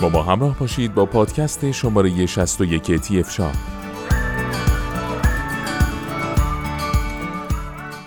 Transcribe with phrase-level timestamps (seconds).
[0.00, 3.50] با ما همراه باشید با پادکست شماره 61 تی افشا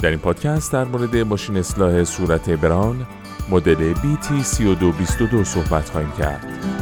[0.01, 3.08] در این پادکست در مورد ماشین اصلاح صورت بران
[3.50, 6.81] مدل BT3222 صحبت خواهیم کرد.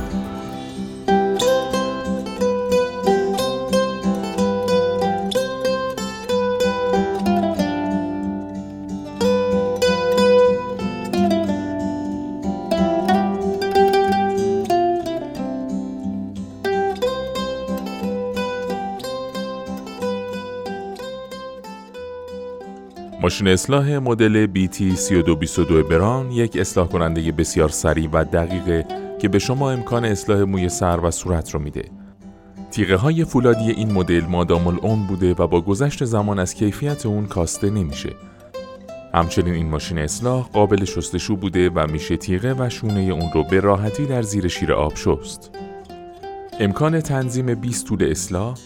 [23.22, 28.86] ماشین اصلاح مدل BT3222 بران یک اصلاح کننده بسیار سریع و دقیقه
[29.22, 31.86] که به شما امکان اصلاح موی سر و صورت رو میده.
[32.72, 37.26] تیغه های فولادی این مدل مادام العمر بوده و با گذشت زمان از کیفیت اون
[37.26, 38.10] کاسته نمیشه.
[39.14, 43.60] همچنین این ماشین اصلاح قابل شستشو بوده و میشه تیغه و شونه اون رو به
[43.60, 45.52] راحتی در زیر شیر آب شست.
[46.62, 48.58] امکان تنظیم 20 طول اصلاح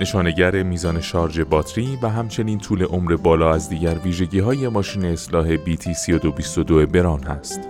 [0.00, 5.56] نشانگر میزان شارژ باتری و همچنین طول عمر بالا از دیگر ویژگی های ماشین اصلاح
[5.56, 7.60] BT3222 بران هست.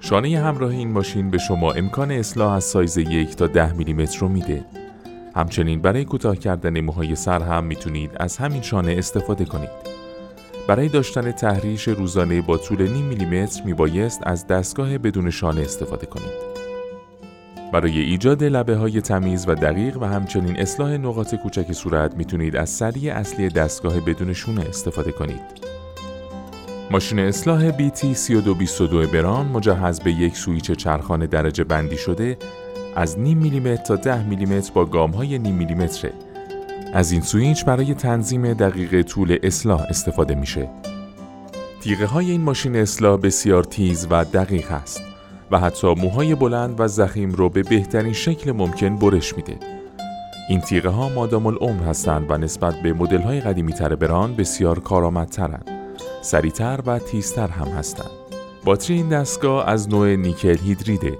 [0.00, 4.28] شانه همراه این ماشین به شما امکان اصلاح از سایز یک تا ده میلیمتر رو
[4.28, 4.64] میده.
[5.36, 9.70] همچنین برای کوتاه کردن موهای سر هم می‌تونید از همین شانه استفاده کنید.
[10.68, 16.51] برای داشتن تحریش روزانه با طول نیم میلیمتر میبایست از دستگاه بدون شانه استفاده کنید.
[17.72, 22.70] برای ایجاد لبه های تمیز و دقیق و همچنین اصلاح نقاط کوچک صورت می‌تونید از
[22.70, 25.40] سری اصلی دستگاه بدون شونه استفاده کنید.
[26.90, 32.36] ماشین اصلاح BT3222 بران مجهز به یک سویچ چرخان درجه بندی شده
[32.96, 36.12] از نیم میلیمتر تا ده میلیمتر با گام های نیم میلیمتره.
[36.94, 40.68] از این سویچ برای تنظیم دقیق طول اصلاح استفاده میشه.
[41.80, 45.11] تیغه های این ماشین اصلاح بسیار تیز و دقیق است.
[45.52, 49.56] و حتی موهای بلند و زخیم رو به بهترین شکل ممکن برش میده.
[50.48, 54.80] این تیغه ها مادام العمر هستند و نسبت به مدل های قدیمی تر بران بسیار
[54.80, 55.70] کارآمدترند.
[56.22, 58.10] سریعتر و تیزتر هم هستند.
[58.64, 61.16] باتری این دستگاه از نوع نیکل هیدریده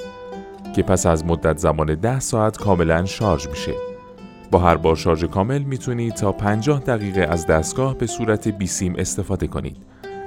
[0.77, 3.75] که پس از مدت زمان 10 ساعت کاملا شارژ میشه.
[4.51, 9.47] با هر بار شارژ کامل می‌تونید تا 50 دقیقه از دستگاه به صورت بیسیم استفاده
[9.47, 9.77] کنید.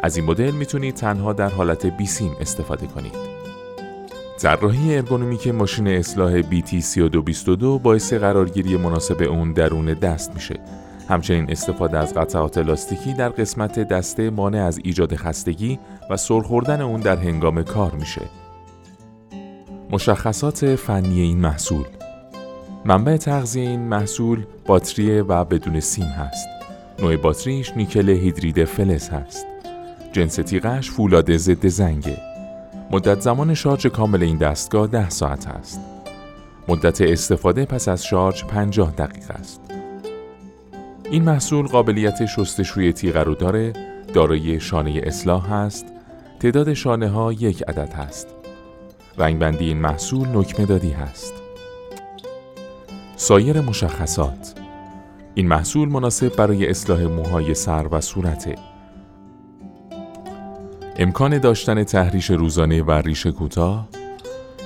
[0.04, 3.35] از این مدل می‌تونید تنها در حالت بیسیم استفاده کنید.
[4.40, 10.60] طراحی ارگونومیک ماشین اصلاح BT3222 باعث قرارگیری مناسب اون درون دست میشه.
[11.10, 15.80] همچنین استفاده از قطعات لاستیکی در قسمت دسته مانع از ایجاد خستگی
[16.10, 18.22] و سرخوردن اون در هنگام کار میشه.
[19.92, 21.86] مشخصات فنی این محصول
[22.86, 26.48] منبع تغذیه این محصول باتری و بدون سیم هست.
[27.00, 29.46] نوع باتریش نیکل هیدرید فلز هست.
[30.12, 32.35] جنس تیغش فولاد ضد زنگه.
[32.92, 35.80] مدت زمان شارژ کامل این دستگاه 10 ساعت است.
[36.68, 39.62] مدت استفاده پس از شارژ 50 دقیقه است.
[41.12, 43.74] این محصول قابلیت شستشوی تیغه رو داره،
[44.14, 45.86] دارای شانه اصلاح هست،
[46.40, 48.28] تعداد شانه ها یک عدد هست.
[49.18, 51.34] رنگ بندی این محصول نکمه دادی هست.
[53.16, 54.54] سایر مشخصات
[55.34, 58.56] این محصول مناسب برای اصلاح موهای سر و صورته.
[60.98, 63.88] امکان داشتن تحریش روزانه و ریش کوتاه؟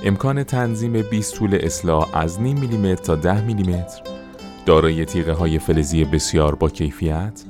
[0.04, 4.02] امکان تنظیم 20 طول اصلاح از نیم میلیمتر تا 10 میلیمتر؟
[4.66, 7.42] دارای تیغه های فلزی بسیار با کیفیت؟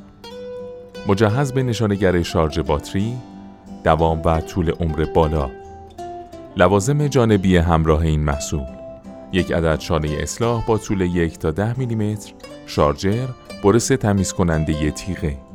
[1.09, 3.17] مجهز به نشانگر شارژ باتری؟
[3.85, 5.51] دوام و طول عمر بالا؟
[6.57, 8.65] لوازم جانبی همراه این محصول؟
[9.33, 12.33] یک عدد شانه اصلاح با طول یک تا ده میلیمتر؟
[12.67, 13.29] شارژر
[13.65, 15.50] برس تمیز کننده تیغه؟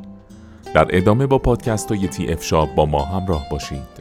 [0.76, 3.95] در ادامه با پادکست های تی اف شاب با ما همراه باشید.